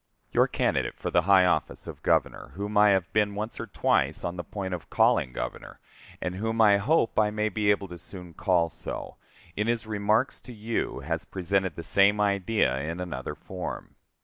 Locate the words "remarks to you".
9.85-11.01